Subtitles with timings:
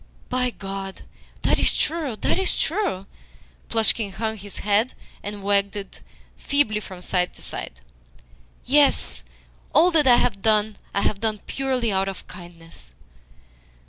[0.29, 1.03] "By God,
[1.43, 3.05] that is true, that is true."
[3.69, 6.01] Plushkin hung his head, and wagged it
[6.37, 7.81] feebly from side to side.
[8.65, 9.23] "Yes,
[9.75, 12.95] all that I have done I have done purely out of kindness."